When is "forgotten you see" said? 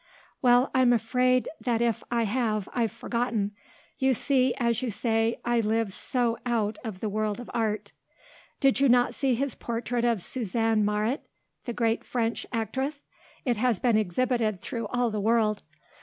2.91-4.55